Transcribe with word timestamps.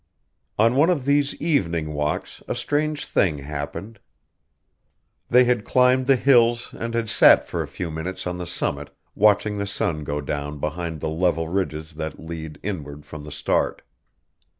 On 0.57 0.75
one 0.77 0.89
of 0.89 1.05
these 1.05 1.35
evening 1.35 1.93
walks 1.93 2.41
a 2.47 2.55
strange 2.55 3.05
thing 3.05 3.37
happened. 3.37 3.99
They 5.29 5.43
had 5.43 5.63
climbed 5.63 6.07
the 6.07 6.15
hills 6.15 6.73
and 6.73 6.95
had 6.95 7.07
sat 7.07 7.47
for 7.47 7.61
a 7.61 7.67
few 7.67 7.91
minutes 7.91 8.25
on 8.25 8.37
the 8.37 8.47
summit 8.47 8.89
watching 9.13 9.59
the 9.59 9.67
sun 9.67 10.03
go 10.03 10.19
down 10.19 10.57
behind 10.57 11.01
the 11.01 11.09
level 11.09 11.49
ridges 11.49 11.93
that 11.93 12.19
lead 12.19 12.59
inward 12.63 13.05
from 13.05 13.25
the 13.25 13.31
Start. 13.31 13.83